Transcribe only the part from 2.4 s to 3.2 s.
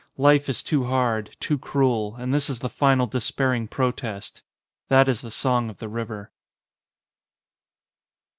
is the final